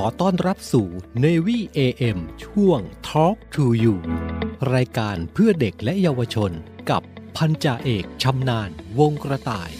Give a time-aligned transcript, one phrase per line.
[0.00, 0.88] อต้อนรับสู่
[1.24, 3.96] Navy AM ช่วง Talk to You
[4.74, 6.50] รายการเพื่อเด็กและเยาวชน
[6.90, 7.02] กับ
[7.36, 9.70] พันจ่าเอกชำนาญวงกระต่าย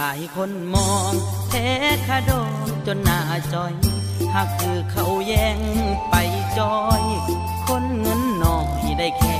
[0.00, 1.12] อายคนมอง
[1.50, 1.68] แท้
[2.06, 3.20] คาดองจนหน้า
[3.52, 3.72] จอย
[4.34, 5.58] หากคือเขาแย่ง
[6.10, 6.14] ไป
[6.58, 7.02] จอย
[7.66, 9.38] คนเงินน้อยได้แค่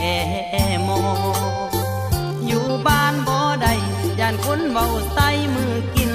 [0.89, 1.19] มอง
[2.47, 3.75] อยู่บ้านบ่ได้
[4.21, 6.13] ย่านคนเบาใส่มือกิน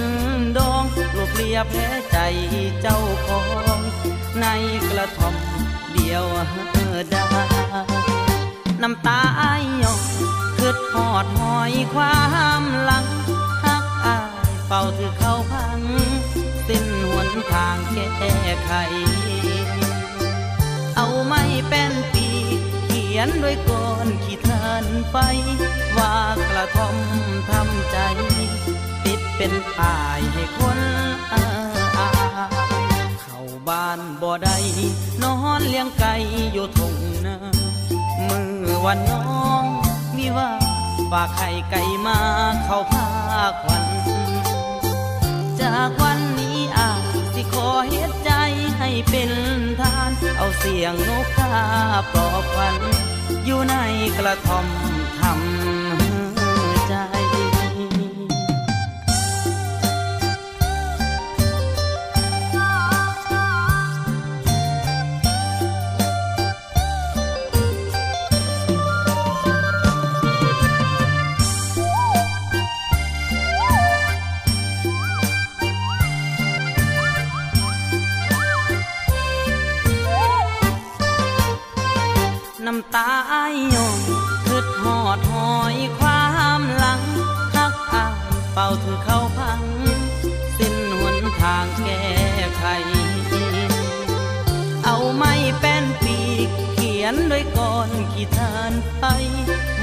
[0.57, 0.83] ดอง
[1.15, 2.17] รวบเรียบแพ้ใจ
[2.81, 3.41] เจ้าขอ
[3.77, 3.79] ง
[4.39, 4.45] ใน
[4.89, 5.35] กระท่อม
[5.93, 6.25] เดียว
[7.13, 7.23] ด้
[8.81, 9.99] น้ำตาไอายยอก
[10.57, 12.17] คืดหอดหอยควา
[12.61, 13.05] มหลัง
[14.67, 15.79] เป่าถือเข้าพัง
[16.67, 18.31] สิ้นหนทางแก้
[18.65, 18.71] ไข
[20.95, 22.27] เอาไม่เป็นปี
[22.85, 25.15] เขียนด้วยก้อนขีดทานไฟ
[25.97, 26.13] ว่า
[26.49, 26.95] กระทอม
[27.49, 27.97] ทำใจ
[29.05, 30.79] ติดเป็นป้ายให้คน
[31.31, 31.43] อา
[31.97, 32.09] อา
[33.21, 34.57] เข้าบ้านบ่ได้
[35.23, 36.13] นอนเลี้ยงไก่
[36.53, 36.95] อยู่ทง
[37.25, 37.37] นา
[38.27, 39.63] มือวันน้อง
[40.15, 40.49] มีว่า
[41.11, 42.17] ฝากไข่ไก่มา
[42.65, 43.07] เข้าพา
[43.63, 43.84] ควัน
[50.65, 51.53] สียงนกกา
[52.11, 52.75] ปลอบฝัน
[53.45, 53.75] อยู่ใน
[54.17, 54.67] กระท่อม
[55.19, 55.74] ทำ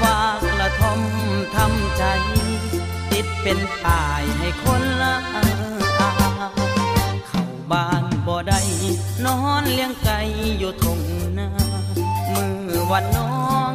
[0.01, 0.17] ว่า
[0.51, 0.99] กระท่อม
[1.55, 2.03] ทำใจ
[3.11, 5.45] ติดเป็นป้ายให้คนละอา
[7.27, 8.61] เข้าบ้านบ่ได้
[9.25, 10.19] นอนเลี้ยงไก่
[10.57, 10.99] อยู่ทง
[11.37, 11.49] นา
[12.33, 13.73] มือวันน้อง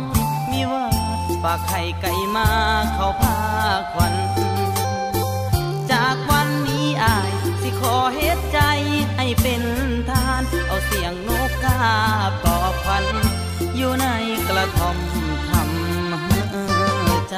[0.51, 0.87] มีว่า
[1.43, 2.49] ฝากไข่ไก่มา
[2.95, 3.37] เข้าพา
[3.93, 4.15] ควัน
[5.91, 8.61] จากวันนี้อายสิขอเฮ็ดใจ
[9.17, 9.63] ให้เป็น
[10.09, 11.79] ทาน เอาเสียงนกกา
[12.43, 13.05] ปอบควัน
[13.77, 14.07] อยู่ใน
[14.49, 14.97] กระท่อม
[17.33, 17.35] จ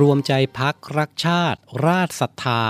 [0.00, 2.62] รวมใจพักรักชาติ ราชศรัทธา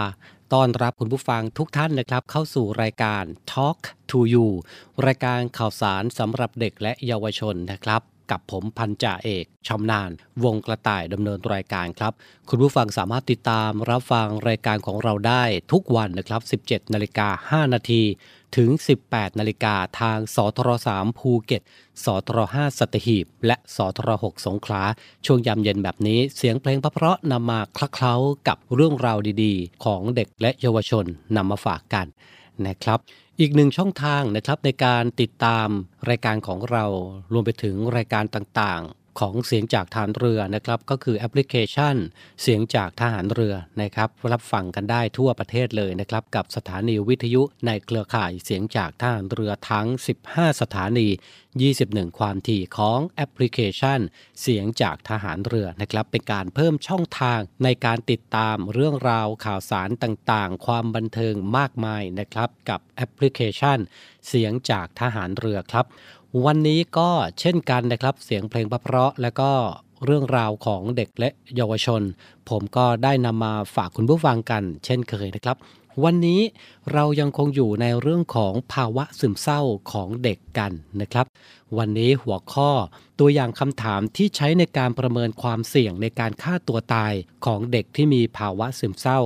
[0.54, 3.78] ต้อนรับคุณผู้ฟังทุกท่านนะครับ เข้าสู่รายการ Talk
[4.10, 4.46] to You
[5.06, 10.10] รายการข่าวสารสำหรับเด็กและเยาวชนนะครับ กับผมพันจ่าเอกชำนาญ
[10.44, 12.12] วงกระต่ายดำเนินรายการครับ
[12.48, 15.42] คุณผู้ฟังสามารถติดตามรับฟังรายการของเราได้
[15.72, 18.02] ทุกวันนะครับ 17นาฬิกา5นาที
[18.56, 18.70] ถึง
[19.04, 21.62] 18นาฬิกาทางสทร3ภูเก็ต
[22.04, 24.82] สทร5สัตหีบ และสทร6สงขลา
[25.26, 28.14] ช่วงยามเย็นแบบนี้เสียงเพลงเพราะๆนำมาคลักเคล้า
[28.48, 31.04] กับเรื่องราวดีๆ ของเด็กและเยาวชน
[31.36, 32.06] นำมาฝากกัน
[32.66, 32.98] นะครับ
[33.40, 35.68] อีกหนึ่งช่องทางนะครับในการติดตาม
[36.08, 36.84] รายการของเรา
[37.32, 38.82] รวมไปถึงรายการต่าง
[39.20, 41.96] ของเสียงจากทหารเรือนะครับก็คือแอปพลิเคชัน
[42.42, 49.86] เสียงจากทหารเรือนะครับรับฟังกันได้ทั่วประเทศเลยนะครับกับสถานีวิทยุในเครือข่ายเสียงจากทหารเรือทั้ง
[50.24, 51.08] 15 สถานี
[51.62, 54.00] 21 ความถี่ของแอปพลิเคชัน
[54.40, 63.78] เสียงจากทหารเรือนะครับเป็นการเพิ่มช่องทางในการติดตามเรื่องราวข่าวสารต่างๆ ความบันเทิงมากมายนะครับกับแอปพลิเคชัน
[64.28, 65.86] เสียงจากทหารเรือครับ
[66.44, 67.08] วันนี้ก็
[67.40, 69.50] เช่นกันนะครับ เสียงเพลงเพราะและก็
[70.04, 72.02] เรื่องราวของเด็กและเยาวชน
[72.48, 75.56] ผมก็ได้นำมาฝากคุณผู้ฟังกัน เช่นเคยนะครับ
[76.04, 76.40] วันนี้
[76.92, 79.60] เรายังคงอยู่ในเรื่องของภาวะซึมเศร้า
[79.92, 81.26] ของเด็กกันนะครับ
[81.78, 82.70] วันนี้หัวข้อ
[83.20, 87.12] ตัวอย่างคำถามที่ใช้ในการประเมินความเสี่ยงในการฆ่าตัวตาย
[87.46, 89.20] ของเด็กที่มีภาวะซึมเศร้า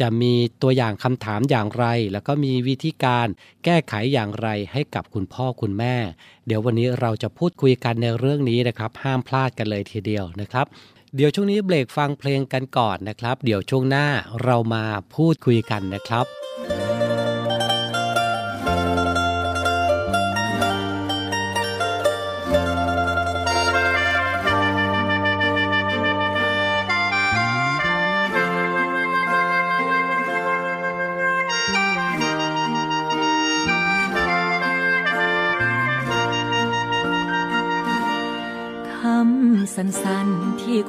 [0.00, 3.26] จะมีตัวอย่างคำถามอย่างไร แล้วก็มีวิธีการ
[3.64, 5.96] แก้ไขอย่างไรให้กับคุณพ่อคุณแม่
[6.46, 10.66] เดี๋ยววันนี้เราจะพูดคุยกันในเรื่องนี้นะครับ ห้ามพลาดกันเลยทีเดียวนะครับ
[11.16, 14.06] เดี๋ยวช่วงนี้เบรกฟังเพลงกันก่อนนะครับ เดี๋ยวช่วงหน้า
[14.42, 14.84] เรามา
[15.14, 16.26] พูดคุยกันนะครับ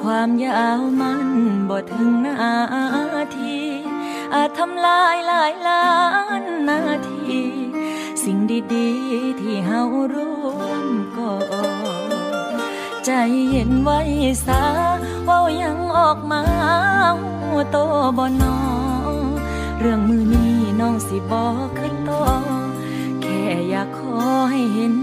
[0.03, 1.27] ความยาวมัน
[1.69, 2.53] บ่ถึงนา
[3.37, 3.57] ที
[4.33, 5.87] อาจทำลายหลายล้า
[6.41, 7.37] นนาที
[8.23, 8.37] สิ่ง
[8.73, 9.83] ดีๆ ที่เฮา
[10.13, 10.87] ร่วม
[11.17, 11.33] ก่อ
[13.05, 13.11] ใจ
[13.49, 13.99] เย็นไว้
[14.45, 14.63] สา
[15.25, 16.41] เว้ายังออกมา
[17.19, 17.77] หัวโต
[18.17, 18.57] บ่นอ
[19.79, 22.23] เรื่องมือนี้น้องสิบอกขึ้นต่อ
[23.21, 24.15] แค่อยากขอ
[24.51, 24.93] ให้เห็น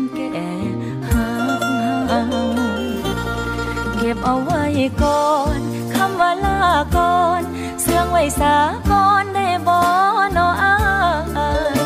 [4.14, 4.64] บเอาไว้
[5.02, 5.26] ก่อ
[5.56, 5.58] น
[5.94, 6.58] คำว่าลา
[6.96, 7.42] ก่อน
[7.82, 8.56] เสื่องไว้สา
[8.90, 9.78] ก่อนได้บ่
[10.36, 10.76] นออา
[11.76, 11.80] ย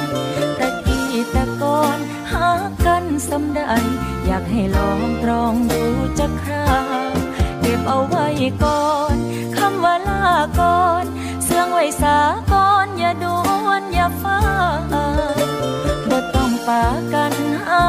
[0.58, 1.98] ตะกี้ตะก่อน
[2.32, 2.48] หา
[2.86, 3.72] กันสำได้
[4.26, 5.82] อยากให้ลองตรองดู
[6.18, 6.70] จะครา
[7.10, 7.14] ว
[7.60, 8.26] เก็บเอาไว้
[8.64, 9.16] ก่อน
[9.56, 10.22] คำว่าลา
[10.60, 11.04] ก่อน
[11.44, 12.18] เสื่องไว้สา
[12.52, 14.40] ก่อนอย่าด่วนอย่าฟ้า
[16.08, 17.34] บ่ต้องปากัน
[17.66, 17.84] หา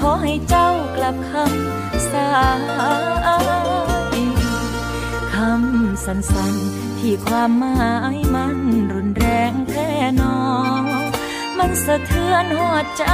[0.00, 2.30] ขอให้เจ้ากลับคำสา
[4.14, 4.18] ย
[5.32, 8.56] คำสั้นๆ ที่ความหมายมัน
[8.94, 9.88] รุนแรงแค่
[10.20, 10.36] นอ
[11.58, 13.04] มันสะเทือนหัวใจ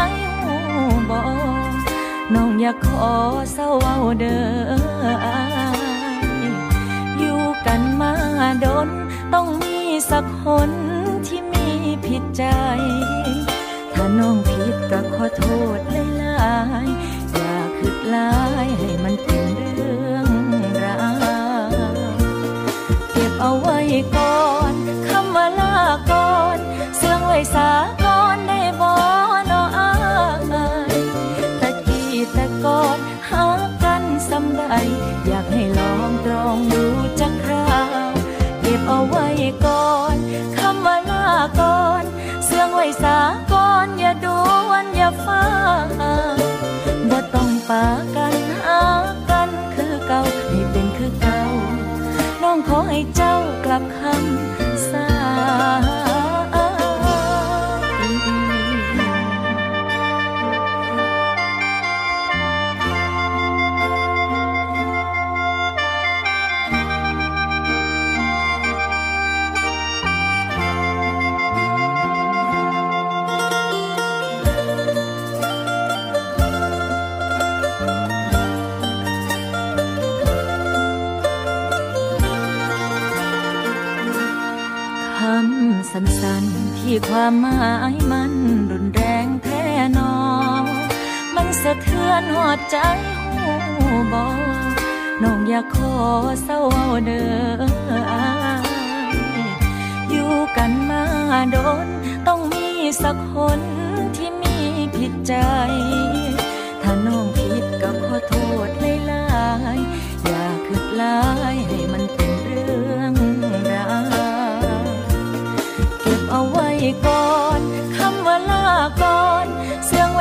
[0.40, 0.54] หู
[1.10, 1.22] บอ
[2.34, 3.10] น้องอยากขอ
[3.52, 3.70] เศร้า
[4.20, 4.38] เด้
[4.68, 4.72] อ
[7.18, 8.12] อยู่กันมา
[8.64, 8.88] ดน
[9.34, 9.78] ต้องมี
[10.10, 10.70] สักคน
[11.26, 11.66] ที่มี
[12.06, 12.44] ผิดใจ
[14.18, 15.42] น้องผิดก็ขอโท
[15.76, 18.35] ษหลายๆอย่าคืดลา
[47.68, 48.15] บ่
[87.08, 88.32] ความหมายมัน
[88.70, 89.64] รุนแรงแท้
[89.96, 90.14] นอ
[91.34, 92.76] มันสะเทือนหัวใจ
[93.34, 94.26] หูบอ
[95.22, 95.94] น้องอยากขอ
[96.44, 96.60] เศร้า
[97.06, 97.24] เด้
[97.60, 97.62] อ
[100.10, 101.04] อยู่กันมา
[101.50, 101.86] โดน
[102.26, 102.66] ต้องมี
[103.02, 103.60] สักคน
[104.16, 104.56] ที่มี
[104.96, 105.34] ผิดใจ
[106.82, 108.34] ถ้าน้องผิดก็ขอโท
[108.66, 109.28] ษหลา
[109.76, 111.18] ยๆอย่าคิดลา
[111.54, 111.95] ยให้มั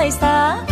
[0.05, 0.64] เ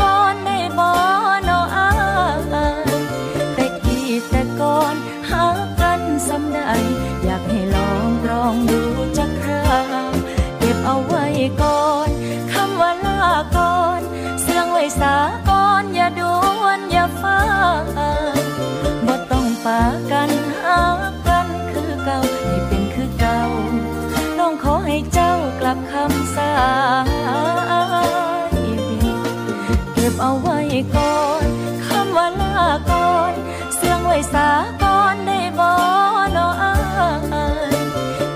[30.95, 31.45] ก่อน
[31.87, 33.33] คำว่าลาก่อน
[33.75, 34.49] เสื่องไว้สา
[34.83, 35.69] ก่อนได้บ่
[36.35, 36.75] นออา
[37.75, 37.77] ย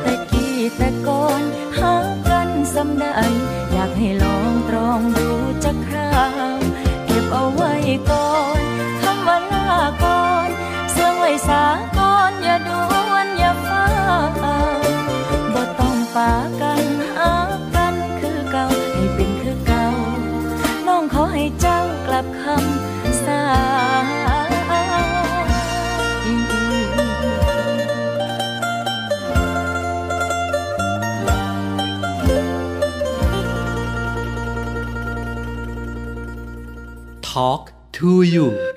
[0.02, 1.42] แต่กี้แต่ก่อน
[1.78, 1.96] หา
[2.30, 3.06] กันสำใด
[3.72, 5.30] อยากให้ลองตรองดู
[5.64, 6.16] จักครา
[6.56, 6.60] ว
[7.06, 7.74] เก็บเอาไว้
[8.12, 8.62] ก่อน
[9.02, 9.72] คำว่าลา
[10.04, 10.50] ก่อน
[10.92, 11.64] เสื่องไว้สา
[11.98, 13.86] ก่อนอย่าด่วนอย่าฟ้า
[15.54, 16.77] บ่ต้องปากัน
[37.38, 38.74] Talk to you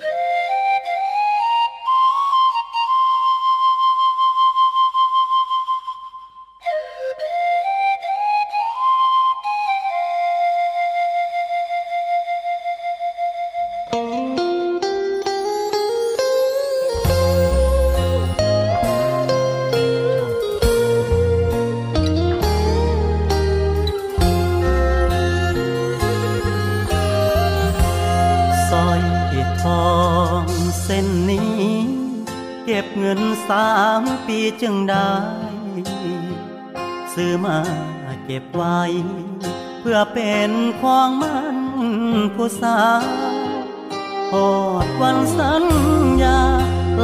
[42.58, 42.80] สา
[44.30, 44.48] พอ
[44.84, 45.64] ดวันสัญ
[46.22, 46.40] ญา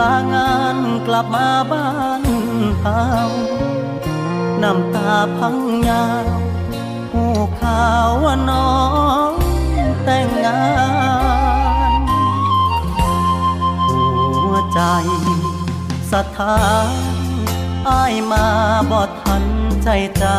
[0.00, 1.88] ลางานกลับมาบ้า
[2.20, 2.22] น
[2.80, 3.02] เฮา
[4.62, 5.56] น้ำตาพัง
[5.88, 6.28] ยาว
[7.12, 7.24] หู
[7.60, 8.72] ข่าวว่าน้อ
[9.30, 9.32] ง
[10.04, 10.64] แต่งงา
[12.00, 12.02] น
[14.42, 14.80] หัวใจ
[16.12, 16.90] สถาน
[17.88, 18.46] อายมา
[18.90, 19.44] บอดทัน
[19.82, 20.38] ใจเจ้า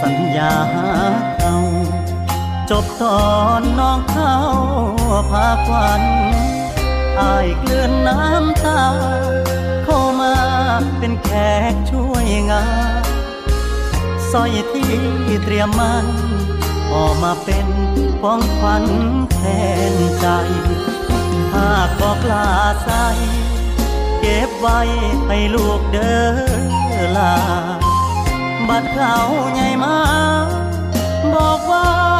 [0.00, 0.88] สัญญาหา
[1.38, 1.54] เขา
[2.74, 4.36] จบตอนน้องเข้า
[5.30, 6.02] พาควัน
[7.20, 8.84] อายเกลื่อนน้ำตา
[9.84, 10.34] เข้ามา
[10.98, 11.30] เป็นแข
[11.72, 12.64] กช่วยงา
[13.02, 13.04] น
[14.30, 14.94] สร้อยที่
[15.44, 16.06] เตรียมมัน
[16.92, 17.66] ออกมาเป็น
[18.20, 18.84] ของขวัญ
[19.32, 19.38] แท
[19.92, 20.26] นใจ
[21.54, 22.50] หากบอกลา
[22.84, 22.90] ใส
[24.20, 24.80] เก็บไว้
[25.26, 26.16] ให้ลูกเด้
[26.94, 27.36] อลา
[28.68, 29.16] บัดเขา
[29.54, 29.98] ใหญ่มา
[31.34, 32.11] บอกว่า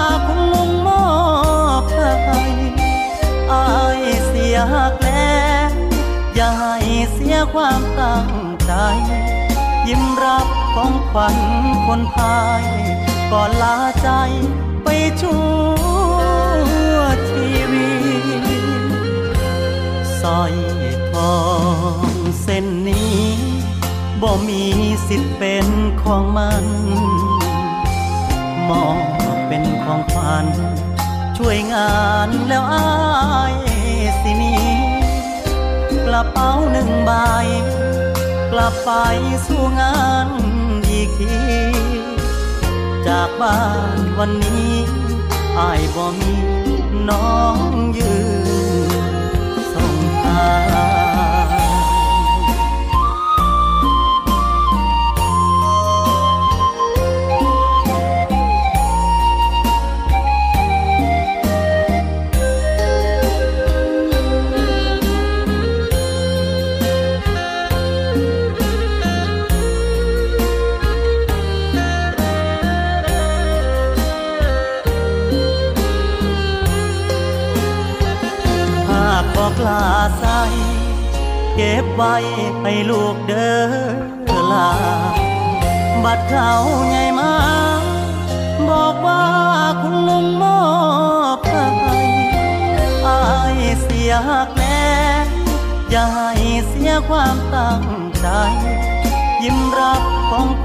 [2.25, 2.43] ให้
[3.53, 3.67] อา
[3.99, 5.71] ยเสียหักแล้ว
[6.35, 6.77] อย่าให้
[7.13, 8.31] เสียความตั้ง
[8.67, 8.73] ใจ
[9.89, 11.37] ยิ้มรับของขวัญ
[11.87, 12.65] คนพาย
[13.33, 14.11] ก่อนลาใจ
[14.85, 14.89] ไป
[15.21, 15.45] ชั่
[16.15, 16.19] ว
[17.31, 17.93] ชีวิ
[18.43, 18.45] ต
[20.21, 20.55] สร้อย
[21.13, 21.37] ทอ
[22.05, 22.09] ง
[22.43, 23.21] เส้นนี้
[24.23, 24.65] บ่มี
[25.09, 25.67] สิทธิ์เป็น
[26.03, 26.65] ของมัน
[28.69, 28.97] มอง
[29.47, 30.47] เป็นของขวัญ
[31.45, 33.55] ช่วยงานแล้วอาย
[34.21, 34.77] สินี้
[36.07, 37.11] กระเป๋าหนึ่งใบ
[38.53, 38.91] กลับไป
[39.47, 40.29] สู่งาน
[40.89, 41.37] อีกที
[43.07, 43.63] จากบ้า
[43.97, 44.73] นวันนี้
[45.59, 46.35] อายบ่มี
[47.09, 48.17] น้องยื
[48.91, 51.02] นส่งทา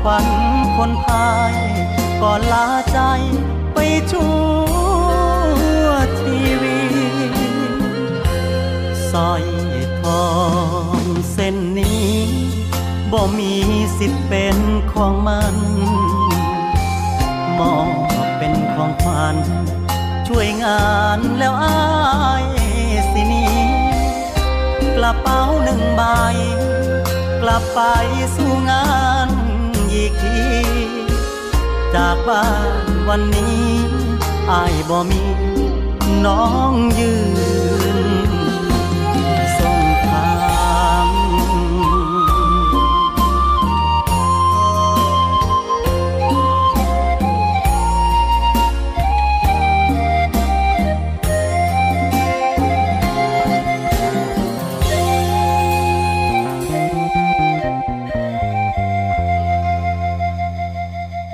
[0.08, 0.30] ของขวัญ
[0.78, 1.54] คนพาย
[2.22, 3.00] ก่อนลาใจ
[3.74, 3.78] ไป
[4.12, 4.36] ชั่
[5.86, 5.88] ว
[6.20, 6.82] ชีวิ
[7.32, 7.34] ต
[9.12, 9.44] สร้อย
[10.02, 10.28] ทอ
[11.00, 12.14] งเส้นนี้
[13.12, 13.54] บ่มี
[13.98, 14.58] สิทธิ์เป็น
[14.94, 15.56] ของมัน
[17.58, 19.36] มอบเป็นของขวัญ
[20.28, 20.88] ช่วยงา
[21.18, 22.46] นแล้วอาย
[23.12, 23.60] สินี้
[24.96, 26.04] กระเป๋าหนึ่งใบ
[27.42, 27.80] กลับไป
[28.36, 28.86] สู่งา
[29.27, 29.27] น
[31.98, 32.48] จากบ้า
[32.86, 33.66] นวันนี้
[34.52, 35.24] อายบ่มี
[36.26, 37.14] น้องยื
[37.46, 37.47] น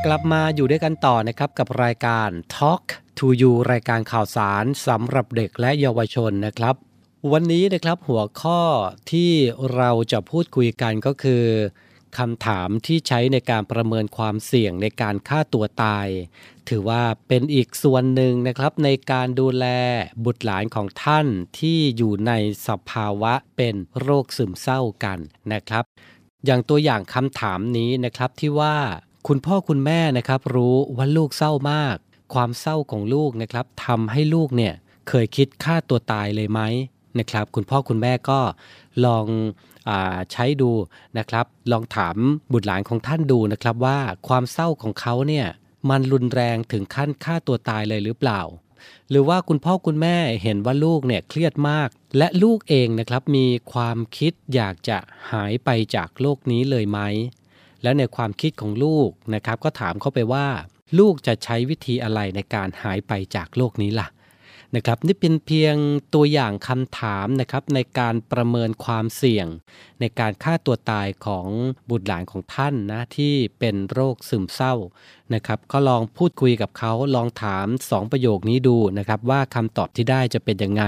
[0.07, 2.83] กลับมาอยู่ด้วยกันต่อนะครับกับรายการ Talk
[3.17, 6.75] to You รายการข่าวสารสำหรับเด็กและเยาวชนนะครับ
[7.31, 8.61] วันนี้นะครับหัวข้อ
[9.11, 9.31] ที่
[9.75, 11.45] เราจะพูดคุยกันก็คือ
[12.17, 16.07] คำถามที่ใช้ในการประเมินความเสี่ยงในการฆ่าตัวตาย
[16.69, 19.65] ถือว่าเป็นอีกส่วนหนึ่งนะครับในการดูแล
[20.25, 21.27] บุตรหลานของท่าน
[21.59, 22.31] ที่อยู่ใน
[22.67, 25.19] สภาวะเป็นโรคซึมเศร้ากัน
[25.53, 25.83] นะครับ
[26.45, 28.75] อย่างตัวอย่างคำถามนี้นะครับที่ว่า
[29.27, 31.95] คุณพ่อคุณแม่นะครับรู้ว่าลูกเศร้ามาก
[32.33, 34.73] ความเศร้าของลูกนะครับทำให้ลูกเนี่ย
[35.09, 36.61] เคยคิดฆ่าตัวตายเลยไหม
[37.19, 38.39] นะครับ คุณพ่อคุณแม่ก็
[39.05, 39.25] ลอง
[39.89, 39.91] อ
[40.31, 40.71] ใช้ดู
[41.17, 42.15] นะครับ ลองถาม
[42.51, 45.47] บุตรหลานของท่านดูนะครับว่าความเศร้าของเขาเนี่ย
[45.89, 48.41] มันรุนแรงถึงขั้นฆ่าตัวตายเลยหรือเปล่า
[49.09, 54.97] หรือว่าคุณพ่อคุณแม่เห็นว่าลูกเนี่ยเครียดมาก และลูกเองนะครับมีความคิดอยากจะ
[55.31, 56.99] หายไปจากโลกนี้เลยไหม
[57.83, 60.47] แล้วในความคิดของลูกนะครับ ก็ถามเข้าไปว่า
[60.99, 64.07] ลูกจะใช้วิธีอะไรในการหายไปจากโลกนี้ล่ะ
[64.75, 65.75] นะครับนี่เป็นเพียง
[66.13, 69.47] ตัวอย่างคำถามนะครับในการประเมินความเสี่ยง
[69.99, 71.47] ในการฆ่าตัวตายของ
[71.89, 74.75] บุตรหลานของท่านนะที่เป็นโรคซึมเศร้า
[75.33, 80.83] นะครับก็ลองพูดคุยกับเขาลองถาม 2 ประโยคนี้ดูนะครับว่าคำตอบที่ได้จะเป็นยังไง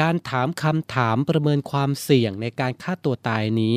[0.00, 3.76] การถามคำถามประเมินความเสี่ยงในการฆ่าตัวตายนี้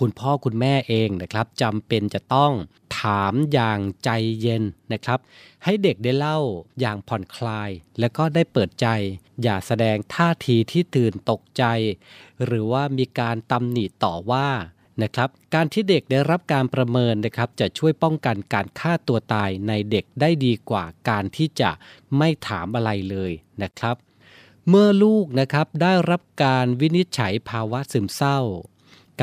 [0.00, 2.52] คุณพ่อคุณแม่เองนะครับจำเป็นจะต้อง
[3.00, 5.18] ถามอย่างใจเย็นนะครับ
[5.64, 6.38] ให้เด็กได้เล่า
[6.80, 8.86] อย่างผ่อนคลาย แล้วก็ได้เปิดใจ
[9.42, 11.64] อย่าแสดงท่าทีที่ตื่นตกใจ
[12.44, 14.48] หรือว่ามีการตำหนิต่อว่า
[15.02, 21.70] นะครับการที่เด็กได้รับการประเมินนะครับ จะช่วยป้องกันการฆ่าตัวตายในเด็กได้ดีกว่าการที่จะ
[22.18, 23.96] ไม่ถามอะไรเลยนะครับ
[24.68, 28.40] เมื่อลูกนะครับได้รับการวินิจฉัยภาวะซึมเศร้า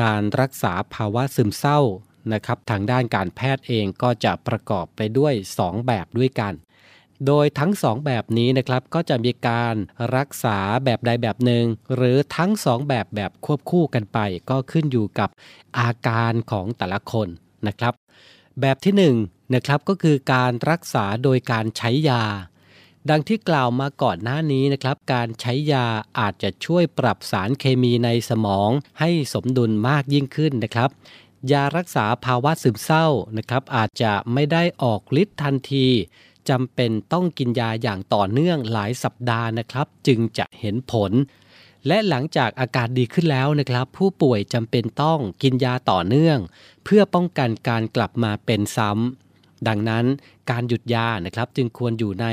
[0.00, 1.80] การรักษาภาวะซึมเศร้า
[2.32, 6.54] นะครับทางด้านการแพทย์เองก็จะประกอบไปด้วย 2 แบบด้วยกัน
[7.26, 9.74] โดยทั้ง 2 แบบนี้นะครับก็จะมีการ
[10.16, 11.64] รักษาแบบใดแบบหนึ่ง
[11.96, 14.18] หรือทั้ง 2 แบบแบบควบคู่กันไป
[14.50, 15.28] ก็ขึ้นอยู่กับ
[15.78, 17.28] อาการของแต่ละคน
[17.66, 17.94] นะครับ
[18.60, 22.24] แบบที่1นะครับก็คือการรักษาโดยการใช้ยา
[23.10, 25.86] ดังที่กล่าวมาก่อนหน้านี้นะครับ การใช้ยา
[26.18, 30.90] อาจจะช่วยปรับสารเคมีในสมองให้สมดุลมากยิ่งขึ้นนะครับ
[31.52, 33.06] ยารักษาภาวะซึมเศร้า
[33.38, 35.86] นะครับ อาจจะไม่ได้ออกฤทธิ์ทันที
[36.48, 41.12] จำเป็นต้องกินยาอย่างต่อเนื่องหลายสัปดาห์นะครับ จึงจะเห็นผล
[41.86, 46.38] และหลังจากอาการดีขึ้นแล้วนะครับ ผู้ป่วยจำเป็นต้องกินยาต่อเนื่อง
[46.84, 49.31] เพื่อป้องกันการกลับมาเป็นซ้ำ
[49.68, 50.04] ดังนั้น
[50.50, 52.26] การหยุดยานะครับจึงควรอยู่ใน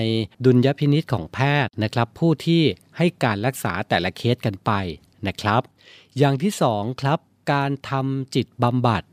[0.45, 2.61] ดุลยพินิษของแพทย์นะครับ ผู้ที่
[2.97, 4.71] ให้การรักษาแต่ละเคสกันไป
[5.27, 5.61] นะครับ
[6.17, 7.19] อย่างที่สองครับ
[7.53, 9.03] การทำจิตบำบัด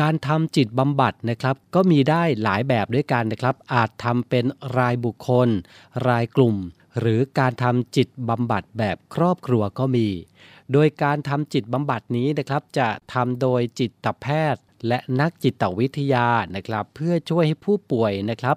[0.00, 4.44] การทำจิตบำบัดนะครับก็มีได้หลายแบบด้วยกันนะครับ อาจทำเป็น
[4.76, 5.48] รายบุคคล
[6.08, 6.56] รายกลุ่ม
[7.00, 10.08] หรือการทำจิตบำบัดแบบครอบครัวก็มี
[10.72, 18.56] โดยการทำจิตบำบัดนี้นะครับ จะทำโดยจิตแพทย์ และนักจิตวิทยานะครับ เพื่อช่วยให้ผู้ป่วยนะครับ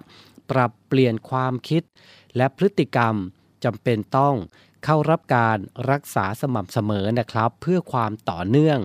[0.50, 1.82] ปรับเปลี่ยนความคิด
[2.36, 3.14] และพฤติกรรม
[3.64, 4.34] จำเป็นต้อง
[4.84, 5.58] เข้ารับการ
[5.90, 8.78] รักษาสม่ำเสมอนะครับ เพื่อความต่อเนื่อง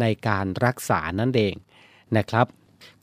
[0.00, 1.54] ในการรักษานั่นเอง
[2.16, 2.46] นะครับ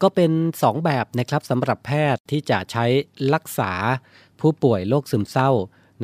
[0.01, 2.85] ก็เป็น 2 แบบนะครับสำหรับแพทย์ที่จะใช้
[3.33, 3.73] รักษา
[4.39, 5.51] ผู้ป่วยโรคซึมเศร้า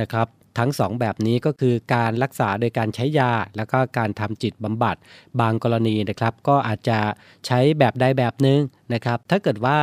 [0.02, 4.96] นะครับ ทั้ง 2 แบบนี้ก็คือการรักษาโดยการใช้ยา แล้วก็การทำจิตบำบัด
[5.40, 7.00] บางกรณีนะครับ ก็อาจจะ
[7.46, 8.60] ใช้แบบใดแบบหนึ่ง
[8.94, 9.80] นะครับ ถ้าเกิดว่า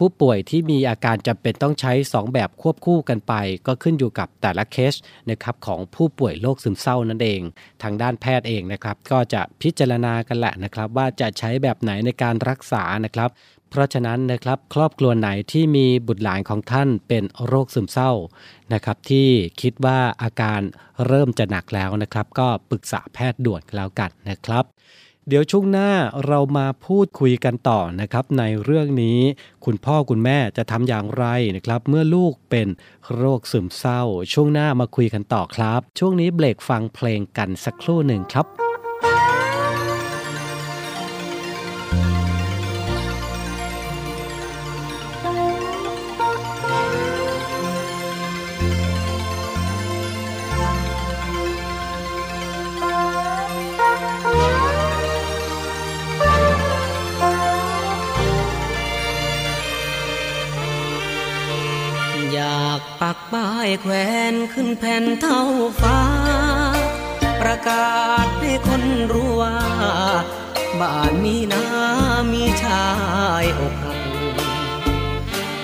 [0.00, 3.34] ผู้ป่วยที่มีอาการจำเป็นต้องใช้ 2 แบบควบคู่กันไป
[3.66, 4.94] ก็ขึ้นอยู่กับแต่ละเคส
[5.30, 7.40] นะครับของผู้ป่วยโรคซึมเศร้านั่นเอง
[7.82, 13.30] ทางด้านแพทย์เองนะครับ ก็จะพิจารณากันแหละนะครับ ว่าจะใช้แบบไหนในการรักษานะครับ
[13.70, 18.12] เพราะฉะนั้นนะครับครอบครัวไหนที่มีบุตรหลานของท่านเป็นโรคซึมเศร้า
[18.72, 19.28] นะครับที่
[19.60, 20.60] คิดว่าอาการ
[21.06, 24.64] เริ่มจะหนักแล้วนะครับ ก็ปรึกษาแพทย์ด่วนแล้วกันนะครับ
[25.28, 25.90] เดี๋ยวช่วงหน้า
[26.26, 29.18] เรามาพูดคุยกันต่อนะครับ ในเรื่องนี้
[29.64, 31.24] คุณพ่อคุณแม่จะทำอย่างไร
[31.56, 32.68] นะครับ เมื่อลูกเป็น
[33.14, 34.02] โรคซึมเศร้า
[34.32, 38.65] ช่วงหน้ามาคุยกันต่อครับ ช่วงนี้เบรกฟังเพลงกันสักครู่หนึ่งครับ
[63.08, 63.94] ปักป้ายแขว
[64.32, 65.42] นขึ้นแผ่นเท่า
[65.80, 66.00] ฟ้า
[67.40, 69.56] ประกาศให้คนรู้ว่า
[70.80, 71.64] บ้านมีนา
[72.32, 72.86] มีชา
[73.42, 73.98] ยอกหัก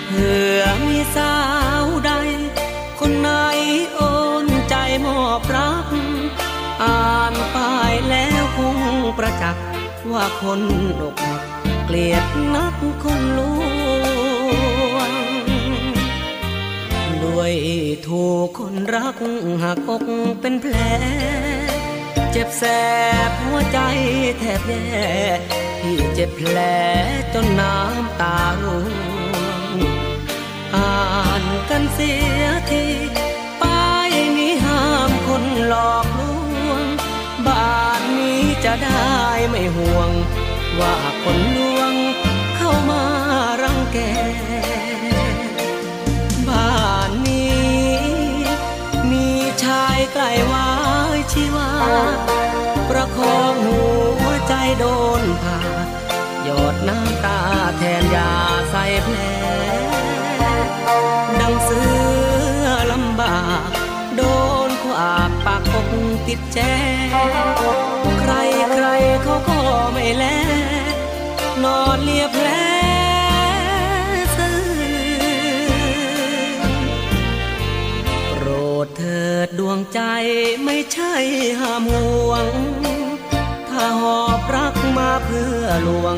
[0.07, 1.37] เผื่อมีสา
[1.83, 2.13] วใด
[3.01, 3.31] คนไหน
[3.95, 4.01] โอ
[4.45, 4.75] นใจ
[5.05, 5.87] มอบรัก
[6.83, 8.79] อ่านป้ายแล้วคง
[9.19, 9.65] ประจักษ์
[10.13, 10.61] ว่าคน
[11.01, 11.43] อกหัก
[11.87, 12.25] เกลียด
[12.55, 12.75] นัก
[13.05, 13.63] คนลว
[14.31, 14.32] ง
[17.25, 17.55] ด้วย
[18.09, 19.17] ถูกคนรัก
[19.63, 20.09] หักอก
[20.41, 20.77] เป็นแผล
[22.33, 22.63] เจ็บแส
[23.29, 23.79] บหัวใจ
[24.39, 25.11] แทบแย่
[25.81, 26.59] ที่เจ็บแผล
[27.35, 28.85] จนน้ำตาร่ว
[29.75, 29.77] ง
[30.75, 30.95] อ่า
[31.43, 32.85] นกันเสียที
[33.63, 36.21] ป้ายนี้ห้ามคนหลอกล
[36.69, 36.85] วง
[37.47, 39.13] บ้านนี้จะได้
[39.49, 40.11] ไม่ห่วง
[40.81, 41.93] ว่าคนลวง
[42.57, 43.03] เข้ามา
[43.63, 43.99] รังแก
[52.89, 53.83] ประคองหั
[54.25, 54.85] วใจโด
[55.21, 55.59] นผ่า
[56.45, 57.41] หยดน้ำตา
[57.79, 58.33] แทนยา
[58.71, 59.17] ใส่แผล
[61.41, 61.81] ดังเสื
[62.65, 63.71] อลำบาก
[64.17, 64.23] โด
[64.69, 65.89] นขวากปากอก
[66.29, 66.59] ติดแจ
[68.21, 68.33] ใคร
[68.73, 68.87] ใคร
[69.23, 69.61] เขาก็
[69.93, 70.25] ไม่แล
[71.65, 80.01] นอนเลียแดดวงใจ
[80.65, 81.15] ไม่ใช่
[81.61, 82.47] ห้ามห่วง
[83.71, 86.17] ถ้าหอบรักมาเพื่อลวง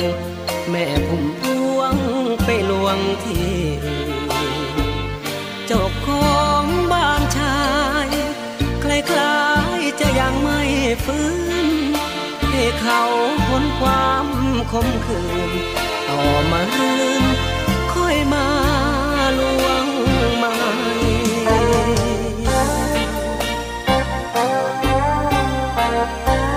[0.71, 1.43] แม่พุ่มพ
[1.77, 1.95] วง
[2.45, 3.55] ไปลวงที่
[5.67, 7.59] เจ้าของบ้านชา
[8.07, 8.09] ย
[8.83, 9.43] คล้า
[9.79, 10.61] ยๆจะยังไม่
[11.05, 11.29] ฟื้
[11.67, 11.69] น
[12.51, 13.03] ให้เขา
[13.49, 14.27] พ้นความ
[14.73, 15.51] คมคืน
[16.09, 17.25] ต่อมาลืม
[17.93, 18.47] ค่อยมา
[19.39, 19.85] ลวง
[26.05, 26.54] ใ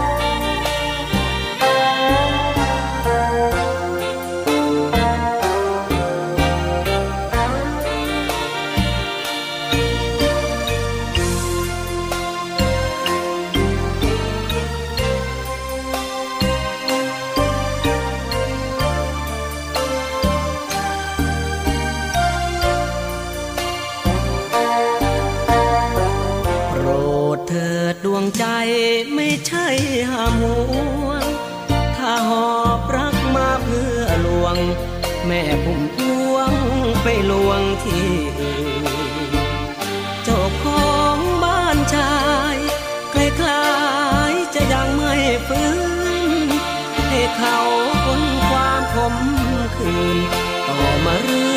[34.47, 34.59] วง
[35.27, 35.97] แม่พุ่มพ
[36.33, 36.53] วง
[37.03, 38.85] ไปลวงที่อื่น
[40.23, 42.17] เจ้าของบ้านชา
[42.55, 42.57] ย
[43.13, 43.67] คล้า
[44.31, 45.15] ยๆจะยังไม่
[45.47, 45.69] ฟื้
[46.47, 46.49] น
[47.09, 47.57] ให้เขา
[48.05, 49.15] พ้นความขม
[49.77, 50.17] คืน
[50.67, 51.56] ต่อมารืน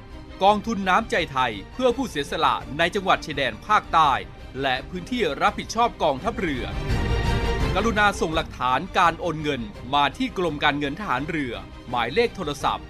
[0.43, 4.11] กองทุนน้ำใจไทยเพื่อผู้เสียสละในจังหวัดชายแดนภาคใต้
[4.61, 6.65] และพื้นที่รับผิดชอบกองทัพเรือ
[7.75, 9.61] กรุณาส่งหลักฐานการโอนเงิน
[9.93, 11.53] มาที่กรมการเงินทหารเรือ
[11.89, 12.85] หมายเลขโทรศัพท์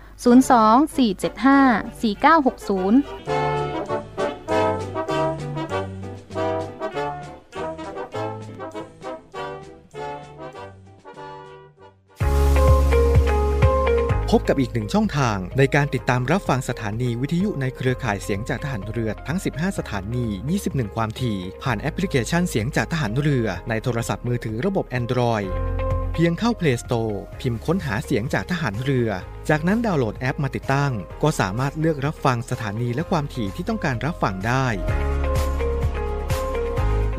[0.21, 0.25] 024754960
[14.35, 20.25] พบกับอีกหนึ่งช่องทางในการติดตามรับฟังสถานีวิทยุในเครือข่ายเสียงจากทหารเรือทั้ง 15 สถานี
[20.61, 25.49] 21 ความถี่ ผ่านแอปพลิเคชันเสียงจากทหารเรือในโทรศัพท์มือถือระบบ Android
[26.15, 29.09] เพียงเข้า Play Store พิมพ์ค้นหาเสียงจากทหารเรือ
[29.49, 30.91] จากนั้นดาวน์โหลดแอปมาติดตั้ง
[31.23, 34.65] ก็สามารถเลือกรับฟังสถานีและความถี่ที่ต้องการรับฟังได้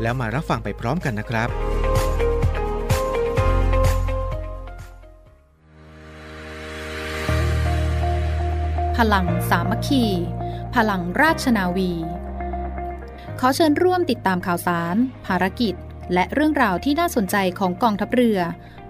[0.01, 1.49] แล้วมารับฟังไปพร้อมกันนะครับ
[8.97, 10.05] พลังสามัคคี
[10.75, 11.91] พลังราชนาวี
[13.39, 15.73] ขอเชิญร่วมติดตามข่าวสาร ภารกิจ
[16.13, 18.39] และเรื่องราวที่น่าสนใจของกองทัพเรือ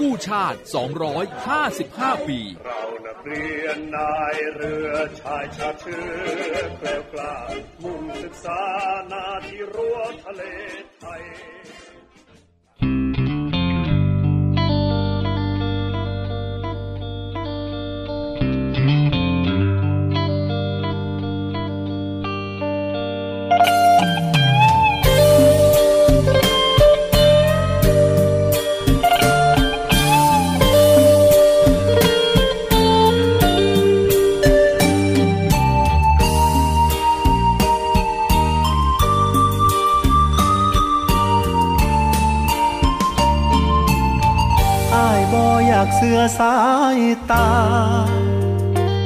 [0.00, 0.58] กู้ชาติ
[1.42, 6.04] 255 ปี เรานักเรียนนายเรือชายชาเชื้
[6.54, 7.34] อเกล้ากล้า
[7.82, 8.62] มุ่งศึกษา
[9.12, 10.42] นาที่รั้วทะเล
[10.98, 11.22] ไทย
[46.20, 46.56] อสา
[46.98, 47.50] ยตา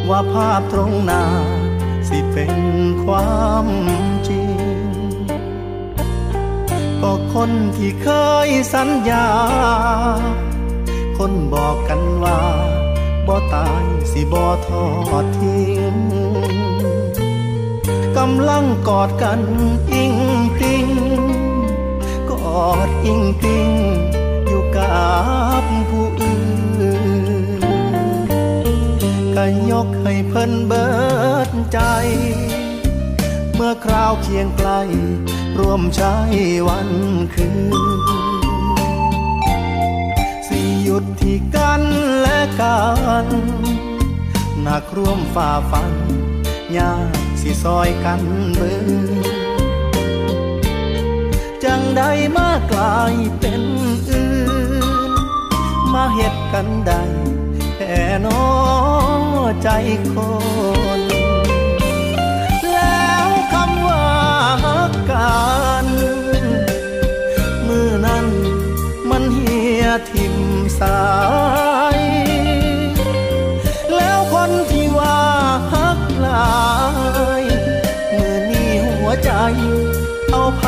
[0.09, 1.25] ว่าภาพตรงหน้า
[2.09, 2.55] สิเป็น
[3.05, 3.67] ความ
[4.29, 4.59] จริง
[7.01, 8.09] ก็คนที่เค
[8.47, 9.29] ยสัญญา
[11.19, 12.41] คนบอกกันว่า
[13.27, 14.87] บ่ตายสิบ่ทอ
[15.23, 15.97] ดทิ้ง
[18.17, 19.41] กำลังกอดกัน
[19.93, 20.15] อิง
[20.61, 20.89] ติง
[22.31, 23.71] กอดอิงติง
[24.47, 25.05] อยู่กั
[25.63, 26.24] บผู้อื่น
[29.37, 30.87] ก็ยกให้เพิ่นเบิ
[31.49, 31.81] ดใจ
[33.55, 34.71] เมื่อคราวเคียงไกล
[35.59, 36.15] ร่วมใช้
[36.69, 36.91] วัน
[37.35, 37.75] คืน
[40.49, 41.83] สิหยุดที่กัน
[42.21, 42.81] และกั
[43.25, 43.27] น
[44.63, 45.93] หนักร่วมฝ่าฟัน
[46.77, 48.23] ยากสิซอยกัน
[48.57, 48.89] เบิ่ง
[51.65, 52.03] จังใด
[52.37, 53.63] มากลายเป็น
[54.09, 54.33] อื่
[55.11, 55.13] น
[55.93, 57.03] มาเฮ็ดกันได้
[57.77, 59.04] แค่นอ
[59.63, 59.69] ใจ
[60.13, 60.15] ค
[60.99, 61.01] น
[62.73, 64.07] แล้วคำว่า
[64.65, 65.39] ฮักกั
[65.85, 65.87] น
[67.67, 68.27] มือนั้น
[69.11, 70.37] มันเหียทิม
[70.81, 71.05] สา
[71.99, 72.01] ย
[73.97, 75.21] แล้วคนที่ว่า
[75.73, 76.59] ฮักลา
[77.41, 77.45] ย
[78.17, 79.31] มือนี้หัวใจ
[80.31, 80.65] เอาไผ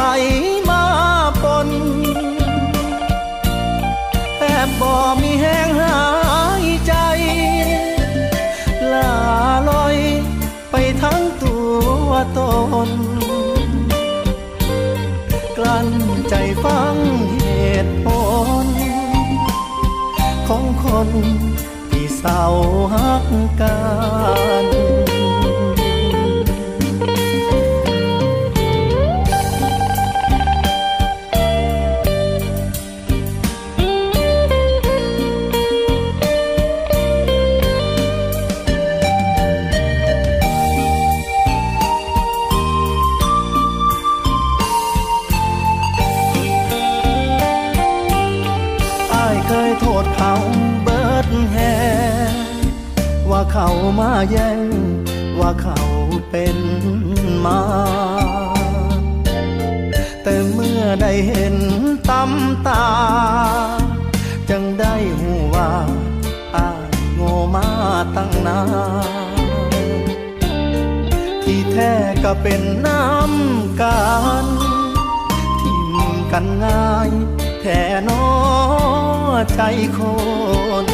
[20.98, 21.12] คน
[21.90, 22.42] ที่เศร้า
[22.92, 23.24] หัก
[23.60, 23.76] กั
[24.64, 25.05] น
[54.30, 54.60] แย่ง
[55.40, 55.80] ว่าเขา
[56.30, 56.58] เป็น
[57.44, 57.60] มา
[60.22, 61.56] แต่เมื่อได้เห็น
[62.10, 62.86] ตำตา
[64.50, 65.70] จังได้หูว่า
[66.56, 67.68] อายโง่มา
[68.16, 68.60] ตั้งนา
[70.02, 70.10] น
[71.42, 71.92] ที่แท้
[72.24, 74.00] ก็เป็นน้ำกั
[74.44, 74.46] น
[75.60, 75.96] ทิม
[76.32, 77.10] กันง่าย
[77.60, 78.24] แท่นอ
[79.54, 79.60] ใจ
[79.98, 80.00] ค
[80.84, 80.86] น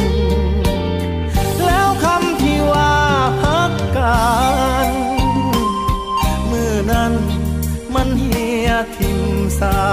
[9.59, 9.83] สา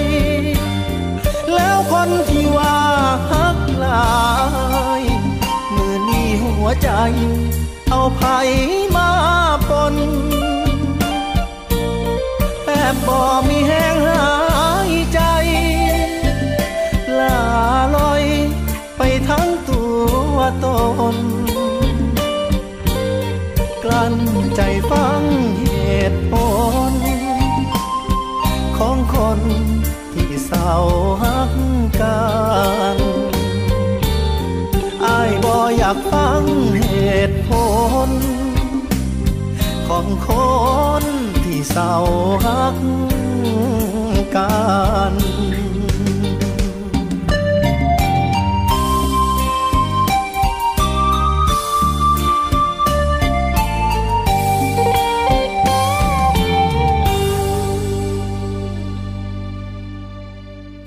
[0.00, 0.02] ย
[1.54, 2.78] แล้วคนที่ว่า
[3.30, 4.16] ฮักลา
[5.00, 5.02] ย
[5.74, 6.90] มือนี้หัวใจ
[7.90, 8.20] เอาไผ
[8.96, 9.10] มา
[9.68, 9.96] ปน
[12.62, 14.26] แทบบ่มีแห้งหา
[14.88, 15.20] ยใจ
[17.18, 17.38] ลา
[17.96, 18.24] ลอย
[18.96, 19.82] ไปทั้งตั
[20.34, 20.66] วต
[21.14, 21.16] น
[23.82, 24.14] กลั้น
[24.56, 24.60] ใจ
[24.90, 25.25] ฟัง
[32.56, 32.98] กัน
[35.04, 36.42] อายบ่อยากฟัง
[36.80, 36.94] เห
[37.28, 37.50] ตุผ
[38.08, 38.10] ล
[39.88, 40.30] ของค
[41.02, 41.04] น
[41.44, 41.94] ที่เศร้า
[42.46, 42.76] รัก
[44.36, 44.56] กั
[45.10, 45.35] น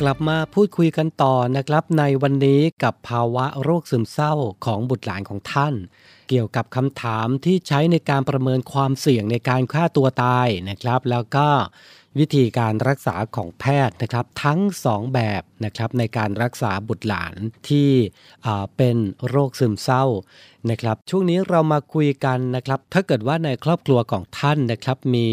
[0.09, 4.33] ลับมาพูดคุยกันต่อนะครับ ในวันนี้กับภาวะโรคซึมเศร้า
[4.65, 5.73] ของบุตรหลานของท่าน
[6.29, 11.47] เกี่ยวกับคำถามที่ใช้ในการประเมินความเสี่ยงในการฆ่าตัวตายนะครับ แล้วก็
[12.19, 17.35] วิธีการรักษาของแพทย์นะครับ ทั้ง 2 แบบนะครับในการรักษาบุตรหลาน
[17.69, 17.89] ที่
[18.77, 18.97] เป็น
[19.29, 20.05] โรคซึมเศร้า
[20.69, 25.27] นะครับช่วงนี้เรามาคุยกันนะครับถ้าเกิดว่าในครอบครัวของท่านนะครับ มี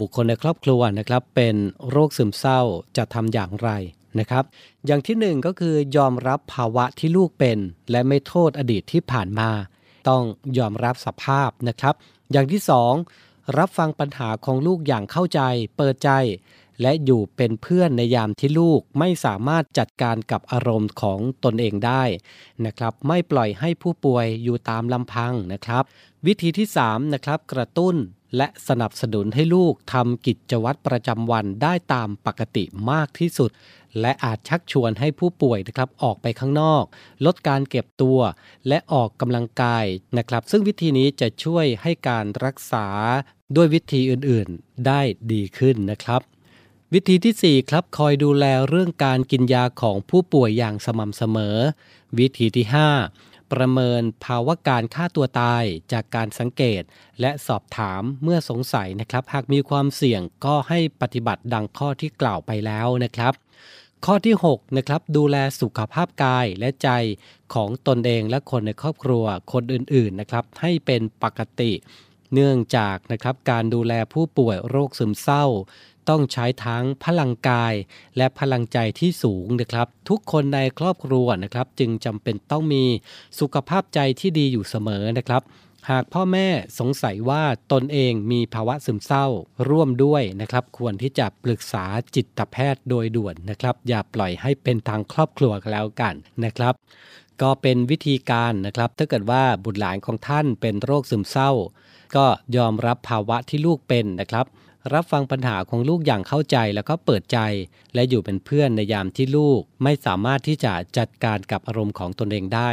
[0.00, 1.54] บุคคลในครอบครัวนะครับ เป็น
[1.90, 2.60] โรคซึมเศร้า
[2.96, 3.70] จะทำอย่างไร
[4.18, 4.44] นะครับ
[4.86, 7.58] อย่างที่หนึ่งก็คือยอมรับภาวะที่ลูกเป็น
[7.90, 9.50] และไม่โทษอดีตที่ผ่านมา
[10.08, 10.22] ต้อง
[10.58, 11.94] ยอมรับสภาพนะครับ
[12.32, 12.92] อย่างที่สอง
[13.58, 15.40] รับฟังปัญหาของลูกอย่างเข้าใจ
[15.76, 16.10] เปิดใจ
[16.82, 22.04] และอยู่เป็นเพื่อนในยามที่ลูกไม่สามารถจัดการกับอารมณ์ของตนเองได้
[22.66, 25.82] นะครับ ไม่ปล่อยให้ผู้ป่วยอยู่ตามลำพังนะครับ
[26.26, 27.96] วิธีที่3นะครับกระตุ้น
[28.36, 33.50] และสนับสนุนให้ลูกทำกิจวัตรประจำวันได้ตามปกติมากที่สุด
[34.00, 36.84] และอาจชักชวนให้ผู้ป่วยนะครับออกไปข้างนอก
[37.24, 38.18] ลดการเก็บตัว
[38.68, 39.84] และออกกำลังกาย
[40.18, 42.86] นะครับ ซึ่งวิธีนี้จะช่วยให้การรักษา
[43.56, 45.00] ด้วยวิธีอื่นๆได้
[45.32, 46.22] ดีขึ้นนะครับ
[46.96, 51.56] วิธีที่ 4 ครับคอยดูแลเรื่องการกินยาของผู้ป่วยอย่างสม่ำเสมอ
[52.18, 52.66] วิธีที่
[53.08, 56.82] 5 ประเมินภาวะการฆ่าตัวตายจากการสังเกต
[57.20, 63.32] และสอบถามเมื่อสงสัยนะครับ หากมีความเสี่ยงก็ให้ปฏิบัติดังข้อที่กล่าวไปแล้วนะครับ
[64.06, 66.88] ข้อที่6นะครับดูแลสุขภาพกายและใจ
[67.54, 71.72] ของตนเองและคนในครอบครัวคนอื่นๆนะครับให้เป็นปกติ
[72.34, 75.44] เนื่องจากนะครับการดูแลผู้ป่วยโรคซึมเศร้า
[76.08, 77.74] ต้องใช้ทั้งพลังกาย
[78.16, 82.84] และพลังใจที่สูงนะครับ ทุกคนในครอบครัวนะครับ จึงจำเป็นต้องมี
[83.40, 85.42] สุขภาพใจที่ดีอยู่เสมอนะครับ
[85.90, 86.48] หากพ่อแม่
[86.78, 87.42] สงสัยว่า
[87.72, 89.26] ตนเองมีภาวะซึมเศร้า
[89.68, 91.84] ร่วมด้วยนะครับ ควรที่จะปรึกษา
[92.14, 96.74] จิตแพทย์โดยด่วนนะครับ อย่าปล่อยให้เป็นทางครอบครัวแล้วกันนะครับ
[97.42, 101.50] ก็เป็นวิธีการนะครับ ถ้าเกิดว่าบุตรหลานของท่านเป็นโรคซึมเศร้า
[102.16, 102.26] ก็
[102.56, 104.46] ยอมรับภาวะที่ลูกเป็นนะครับ
[104.92, 107.38] รับฟังปัญหาของลูกอย่างเข้าใจแล้วก็เปิดใจ
[107.94, 112.70] และอยู่เป็นเพื่อนในยามที่ลูกไม่สามารถที่จะจัดการกับอารมณ์ของตนเองได้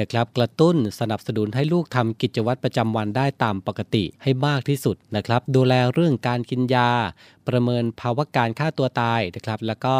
[0.00, 6.90] นะครับกระตุ้นสนับสนุนให้ลูกทำกิจวัตรประจำวันได้ตามปกติให้มากที่สุดนะครับ ดูแลเรื่องการกินยา
[7.48, 9.96] ประเมินภาวะการฆ่าตัวตายนะครับ แล้วก็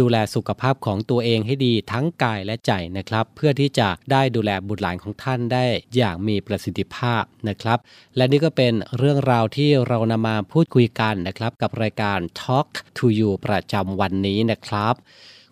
[0.00, 5.64] ดูแลสุขภาพของตัวเองให้ดีทั้งกายและใจนะครับ เพื่อที่จะได้ดูแลบุตรหลานของท่านได้
[5.96, 7.78] อย่างมีประสิทธิภาพนะครับ
[8.16, 12.68] และนี่ก็เป็นเรื่องราวที่เรานำมาพูดคุยกันนะครับ กับรายการ Talk
[12.98, 14.96] to You ประจำวันนี้นะครับ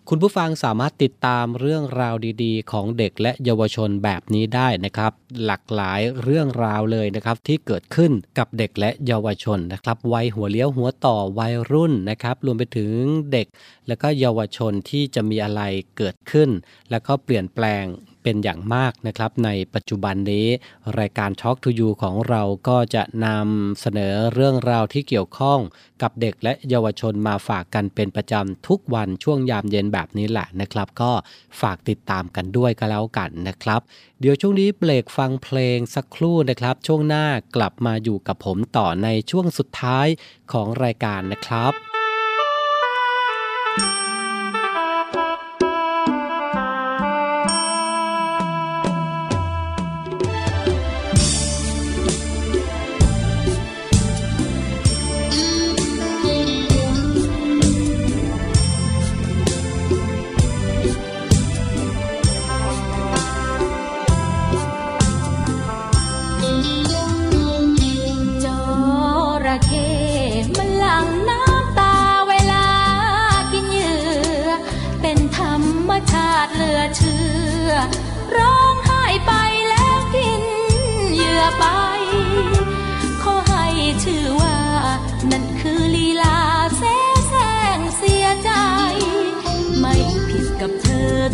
[0.09, 5.11] คุณผู้ฟังสามารถติดตามเรื่องราวดีๆ ของเด็กและเยาวชนแบบนี้ได้นะครับ
[5.45, 12.93] หลากหลายเรื่องราวเลยนะครับที่เกิดขึ้นกับเด็กและเยาวชนนะครับวัยหัวเลี้ยวหัวต่อวัยรุ่นนะครับรวมไปถึง
[13.31, 13.47] เด็ก
[13.87, 15.61] และก็เยาวชนที่จะมีอะไร
[15.97, 16.49] เกิดขึ้น
[16.91, 17.85] แล้วก็เปลี่ยนแปลง
[18.25, 20.47] เป็นอย่างมากนะครับ ในปัจจุบันนี้
[20.99, 25.59] รายการ Talk to You ของเราก็จะนำเสนอเรื่องราวที่เกี่ยวข้อง
[26.01, 31.11] กับเด็กและเยาวชนมาฝากกันเป็นประจำทุกวันช่วงยามเย็นแบบนี้แหละนะครับ ก็
[31.61, 33.81] ฝากติดตามกันด้วยก็แล้วกันนะครับ
[34.19, 40.07] เดี๋ยวช่วงนี้เบรกฟังเพลงสักครู่นะครับ ช่วงหน้ากลับมาอยู่กับผมต่อในช่วงสุดท้าย
[40.51, 41.73] ของรายการนะครับ
[44.04, 44.04] จ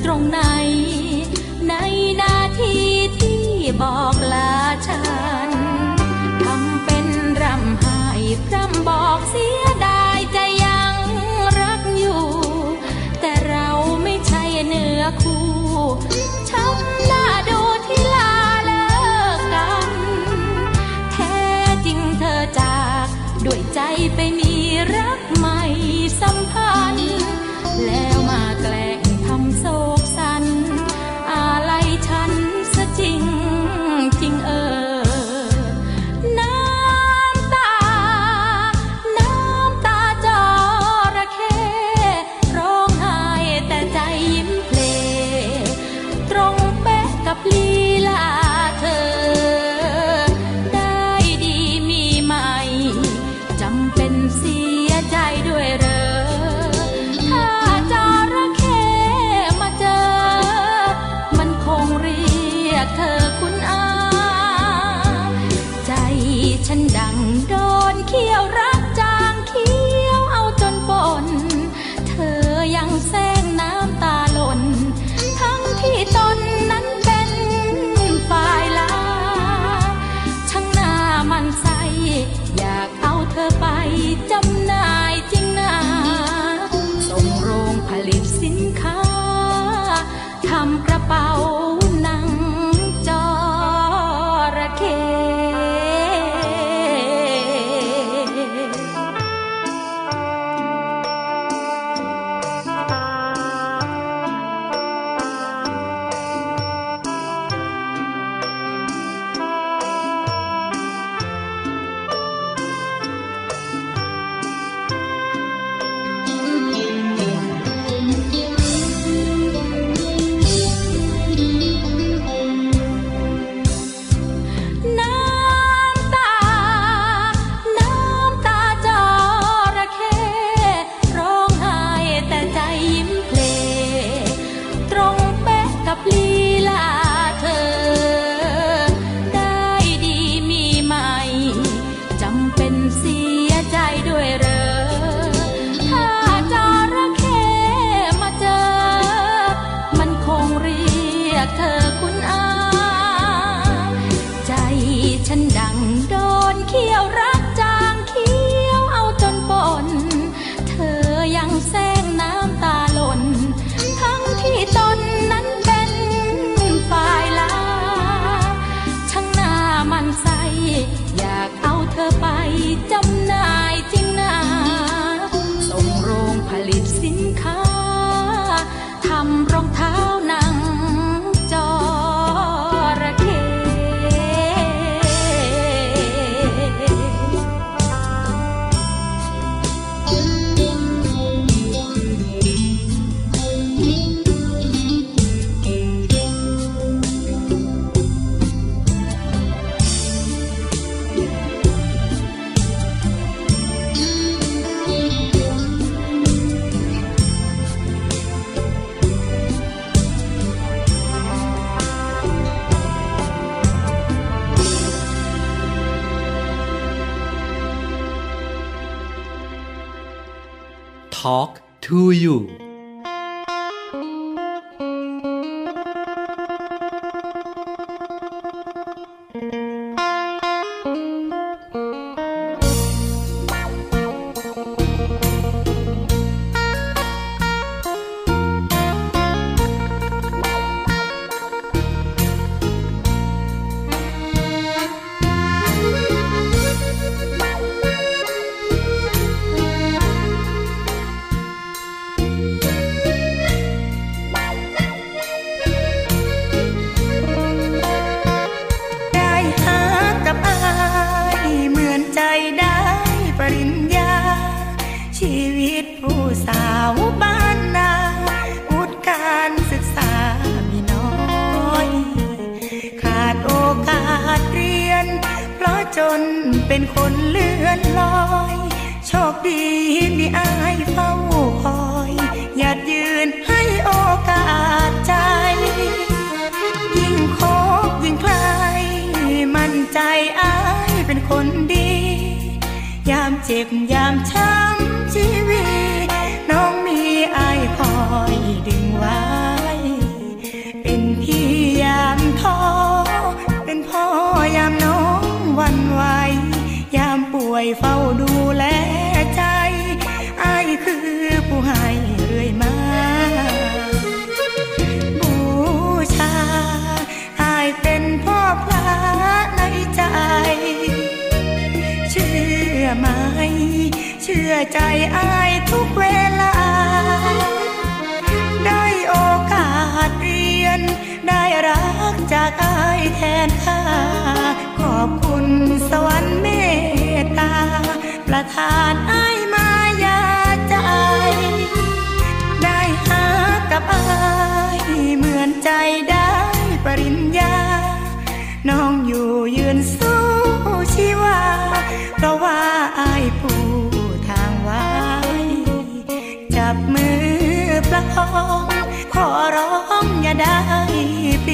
[0.06, 0.61] ត្រង់ណា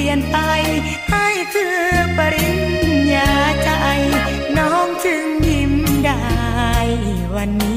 [0.08, 0.38] ียนไป
[1.12, 1.80] ให้คือ
[2.18, 2.60] ปริญ
[3.14, 3.32] ญา
[3.64, 3.70] ใจ
[4.58, 5.74] น้องจึงยิ้ม
[6.06, 6.22] ได้
[7.36, 7.77] วันนี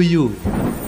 [0.00, 0.85] you?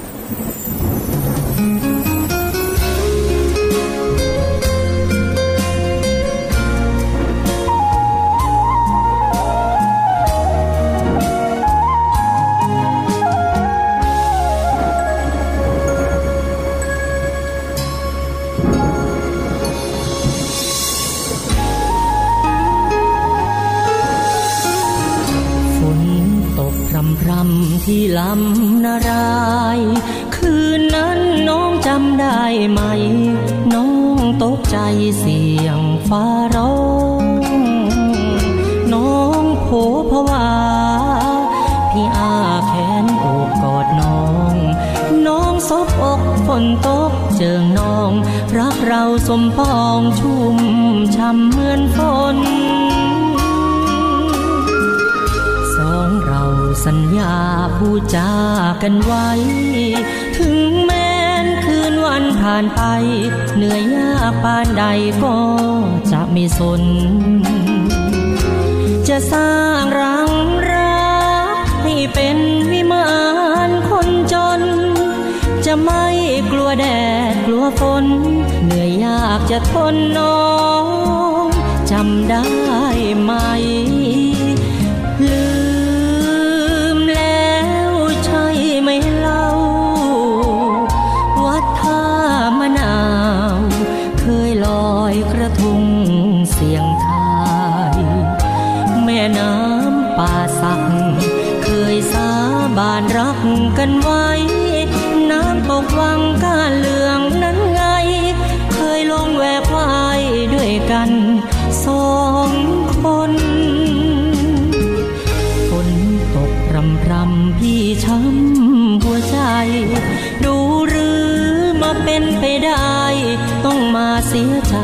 [124.31, 124.77] เสียใจ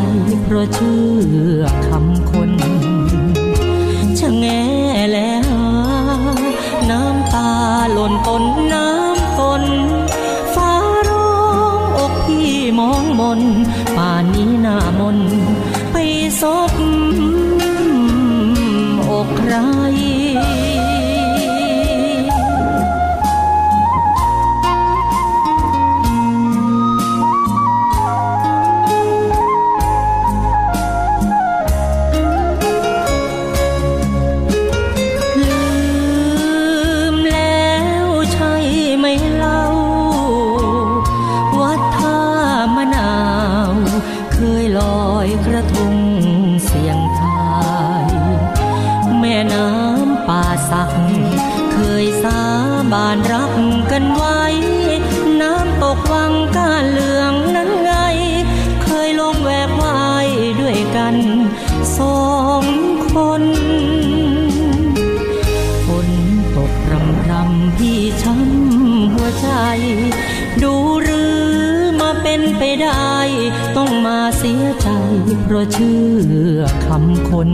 [0.43, 0.99] เพราะเชื่
[1.57, 2.14] อคำ
[75.73, 75.99] เชื่
[76.55, 77.49] อคำคน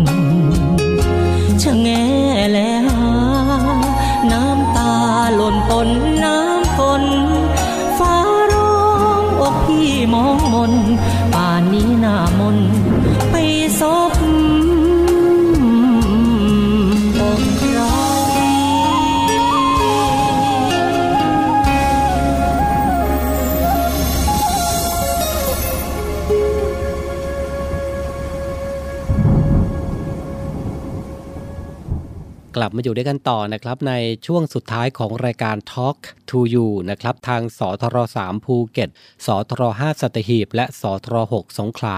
[32.63, 33.93] ลับมาอยู่ด้วยกันต่อนะครับใน
[34.27, 35.99] ช่วงสุดท้ายของรายการ Talk
[36.31, 38.91] to You นะครับทางสทร3ภูเก็ต
[39.27, 41.97] สทร5สัตหีบ และสทร6สงขลา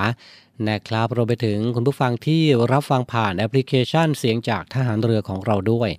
[0.68, 2.42] นะครับรวมไปถึงคุณผู้ฟังที่
[2.72, 5.90] รับฟังผ่านแอปพลิเคชันเสียงจากทหารเรือของเราด้วย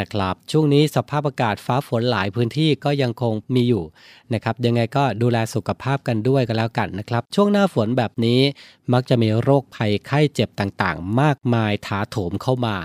[0.00, 3.84] นะครับช่วงนี้สภาพอากาศฟ้าฝนหลายพื้นที่ก็ยังคงมีอยู่
[4.32, 8.40] นะครับยังไงก็ดูแลสุขภาพกันด้วยกันแล้วกันนะครับ ช่วงหน้าฝนแบบนี้
[8.92, 12.76] มักจะมีโรคภัยไข้เจ็บต่างๆ มากมายถาโถมเข้ามา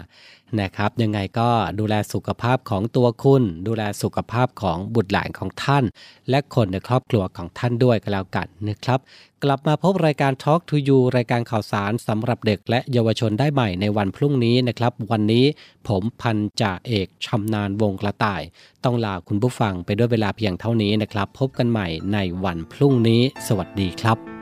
[0.61, 1.49] นะครับ ยังไงก็
[1.79, 5.83] ดูแลสุขภาพของตัวคุณ ดูแลสุขภาพของบุตรหลานของท่าน
[6.29, 8.99] และคนในครอบครัวของท่านด้วยกันแล้วกันนะครับ
[9.43, 15.45] กลับมาพบรายการ Talk to You รายการข่าวสารสำหรับเด็กและเยาวชนได้ใหม่ในวันพรุ่งนี้นะครับ วันนี้
[15.87, 18.41] ผมพันจ่าเอกชำนาญวงกระต่าย
[18.83, 24.40] ต้องลาคุณผู้ฟังไปด้วยเวลาเพียงเท่านี้นะครับ พบกันใหม่ในวันพรุ่งนี้ สวัสดีครับ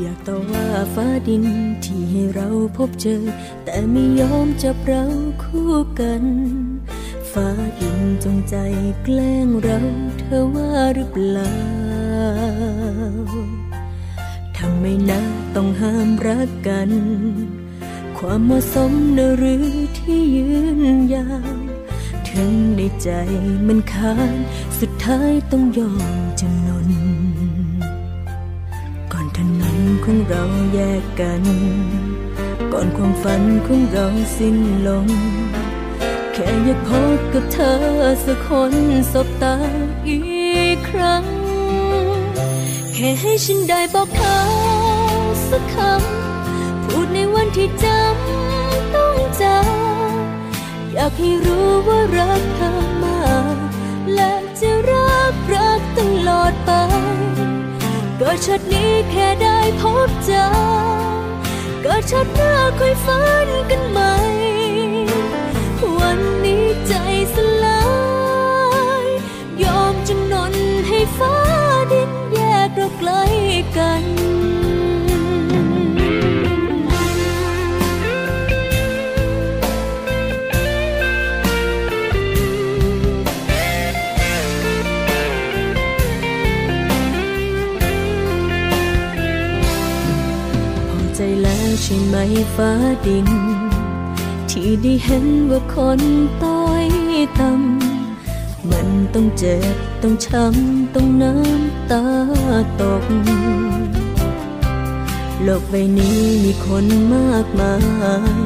[0.00, 1.44] อยากต่อว่าฟ้าดิน
[1.84, 3.22] ที่ให้เราพบเจอ
[3.64, 5.04] แต่ไม่ยอมจับเรา
[5.42, 6.24] คู่กัน
[7.32, 7.48] ฟ้า
[7.80, 8.56] ดินจงใจ
[9.04, 9.78] แกล้งเรา
[10.18, 11.56] เธอว่าหรือเปล่า
[14.56, 15.20] ทำไมนะ
[15.54, 16.90] ต้องห้ามรักกัน
[18.18, 19.66] ความเหมาะสมนหรือ
[19.98, 20.48] ที่ยื
[20.78, 20.80] น
[21.14, 21.58] ยาว
[22.28, 23.10] ถึงในใจ
[23.66, 24.38] มันค้าน
[24.78, 26.59] สุดท้ายต้องยอมจำ
[30.04, 31.42] ของเราแยกกัน
[32.72, 35.06] ก่อนความฝันของเราสิ้นลง
[36.32, 37.76] แค่อยากพบกับเธอ
[38.24, 38.72] สักคน
[39.12, 39.56] สบตา
[40.08, 40.20] อี
[40.74, 41.24] กครั้ง
[42.94, 44.38] แค่ให้ฉันได้บอกเธอ
[45.48, 52.72] สักคำ พูดในวันที่จำต้องจำอยากให้รู้ว่ารักเธอ
[53.02, 53.22] มา
[53.54, 53.56] ก
[54.14, 56.70] และจะรักรักตลอดไป
[58.20, 59.26] ก็ชาตินี้แค่
[59.66, 60.46] ยพบเจอ
[61.84, 64.14] ก็ชาติหน้าค่อยฝันกันใหม่
[65.98, 66.94] วันนี้ใจ
[67.34, 67.82] สลา
[69.04, 69.06] ย
[69.62, 70.54] ยอมจำนน
[70.88, 71.36] ให้ฟ้า
[71.92, 73.10] ดินแยกเราไกล
[73.76, 74.04] กัน
[92.54, 92.72] 「ฟ้า
[93.06, 93.28] ดิน
[94.50, 96.00] ที่ได้เห็นว่าคน
[96.42, 96.86] ต้อย
[97.38, 102.04] ต่ำมันต้องเจ็บ ต้องช้ำ ต้องน้ำตา
[102.80, 103.04] ตก
[105.42, 107.74] โลกใบนี้มีคนมากมา
[108.32, 108.40] ย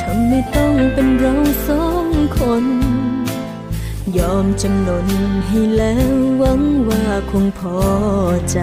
[0.00, 1.34] ทำไม่ต้องเป็นเรา
[1.68, 2.06] สอง
[2.38, 2.64] คน
[4.18, 5.06] ยอมจำนน
[5.46, 7.78] ให้แล้วหวังว่าคงพอ
[8.50, 8.58] ใจ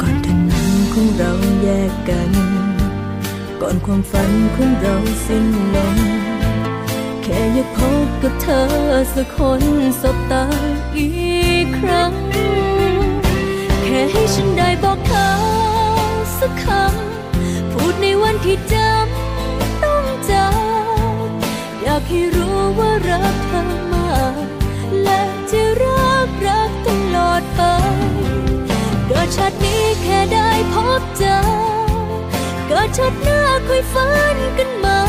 [0.00, 2.32] ก่อนถึงนั้นของเรา แยกกัน
[3.60, 4.96] ก่อนความฝันของเรา
[5.26, 5.98] สิ้นลม
[7.22, 8.64] แค่อยากพบกับเธอ
[9.14, 9.62] สักคน
[10.02, 10.44] สบตา
[10.96, 11.08] อี
[11.64, 12.12] กครั้ง
[13.82, 15.30] แค่ให้ฉันได้บอกเขา
[16.38, 20.48] สักคำ พูดในวันที่จำต้องจา
[21.26, 21.28] ก
[21.82, 24.44] อยากให้รู้ว่ารักเธอมาก
[25.02, 26.07] และจะรัก
[29.28, 31.38] ดชาตินี้แค่ได้พบเจอ
[32.68, 35.00] เกิดชาติหน้าค่อยฝันกันใหม่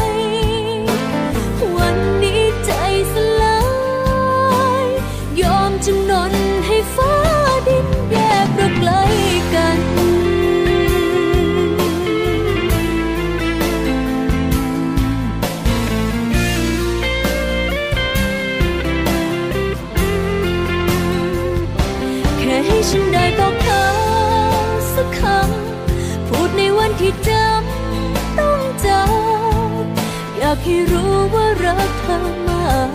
[30.70, 32.18] ให้รู้ว่ารักเธอ
[32.48, 32.90] มาก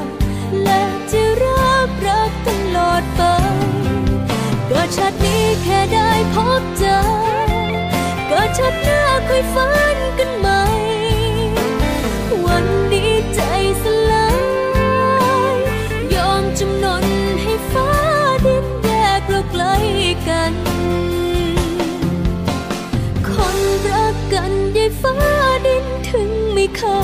[0.63, 3.23] และจะรักรักตลอดไป
[4.69, 6.99] เกิดชาตินี้แค่ได้พบเจอ
[8.29, 10.63] เกิดชาติหน้าค่อยฝันกันใหม่
[12.47, 13.41] วันนี้ใจ
[13.83, 14.29] สลา
[15.55, 15.57] ย
[16.15, 17.05] ยอมจำนน
[17.43, 17.91] ให้ฟ้า
[18.47, 19.65] ดินแยกเราไกล
[20.29, 20.55] กัน
[23.29, 23.59] คน
[23.89, 25.17] รักกันยายฟ้า
[25.67, 26.99] ดินถึงไม่เข้า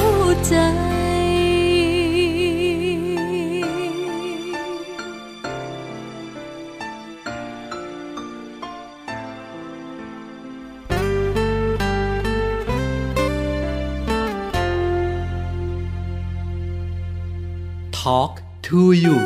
[18.03, 19.17] Talk to you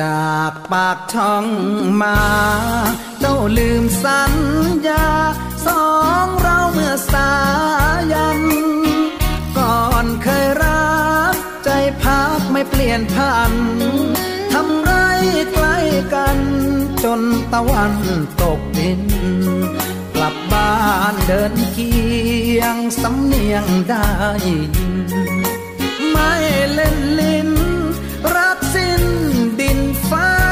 [0.00, 1.46] จากปากช่อง
[2.02, 2.18] มา
[3.20, 4.32] เจ้าลืมสัญ
[4.88, 5.06] ญา
[5.66, 5.88] สอ
[6.24, 7.32] งเราเมื่อสา
[8.12, 8.40] ยัน
[9.58, 10.94] ก่อนเคยรั
[11.34, 11.70] กใจ
[12.02, 13.52] พักไม่เปลี่ยนพัน
[14.52, 14.92] ทำไร
[15.52, 15.78] ใกล้
[16.14, 16.38] กัน
[17.04, 17.20] จน
[17.52, 17.94] ตะวัน
[18.42, 19.02] ตกดิน
[20.14, 20.74] กลับบ้า
[21.12, 21.92] นเดินเคี
[22.58, 24.08] ยงสำเนียงได้
[24.46, 24.74] ยิน
[26.10, 26.32] ไม่
[26.72, 27.50] เล่นลิ้น
[28.34, 29.02] รักสิ้น
[29.60, 30.43] ดินฟ้า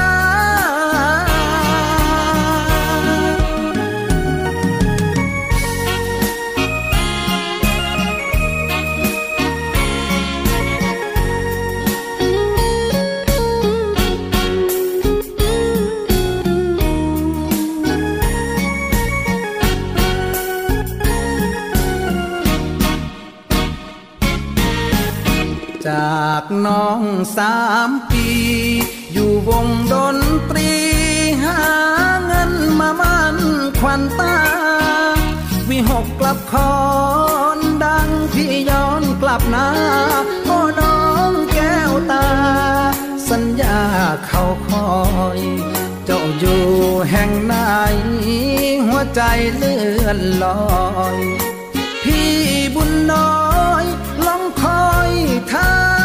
[26.43, 27.03] ากน้อง
[27.37, 27.57] สา
[27.89, 28.27] มปี
[29.13, 30.19] อยู่วงดน
[30.51, 30.73] ตรี
[31.43, 31.61] หา
[32.27, 33.37] เงินมามัน
[33.81, 34.37] ควันตา
[35.69, 36.75] วิหกกลับคอ
[37.57, 39.69] นดังพี่ย้อนกลับนา
[40.47, 40.99] โอ้น้อ
[41.31, 42.29] งแก้วตา
[43.31, 43.81] สัญญา
[44.27, 44.93] เขาคอ
[45.39, 45.41] ย
[46.05, 46.65] เจ้าอยู่
[47.11, 47.55] แห่งไหน
[48.87, 49.21] หัวใจ
[49.57, 51.19] เลื่อนลอย
[52.05, 52.33] พี่
[52.75, 53.43] บุญน้อ
[53.83, 53.85] ย
[54.27, 55.13] ลองคอย
[55.53, 55.71] ทั้
[56.01, 56.02] ง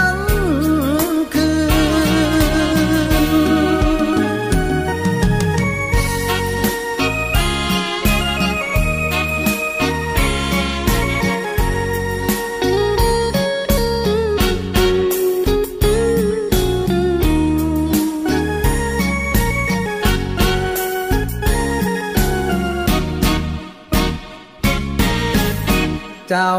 [26.30, 26.56] เจ้า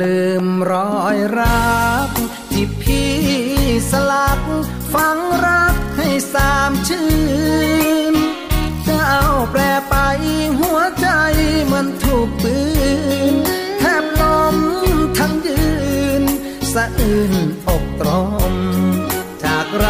[0.00, 2.10] ลืมรอยรัก
[2.52, 3.10] ที่พี่
[3.90, 4.40] สลัก
[4.92, 7.08] ฝังรักให้สามชื่
[8.12, 8.14] น
[8.84, 9.16] เจ้า
[9.50, 9.94] แปรไป
[10.60, 11.08] หัวใจ
[11.64, 12.56] เหมือนถูกปื
[13.32, 13.34] น
[13.78, 14.56] แทบล้ม
[15.18, 15.64] ทั้งยื
[16.22, 16.24] น
[16.72, 17.34] สะอื้น
[17.68, 18.08] อกตร
[18.52, 18.54] ม
[19.44, 19.86] จากไร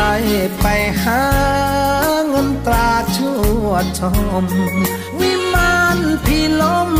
[0.60, 0.66] ไป
[1.02, 1.24] หา
[2.28, 3.68] เงินตราชั่ว
[3.98, 4.00] ช
[4.42, 4.44] ม
[5.18, 6.90] วิมานพี่ล้ม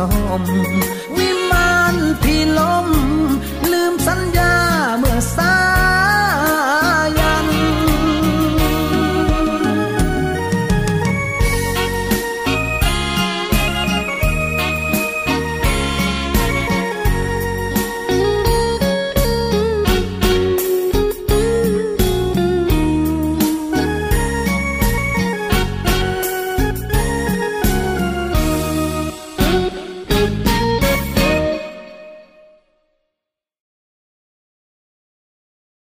[0.00, 0.02] ស
[0.40, 0.99] ម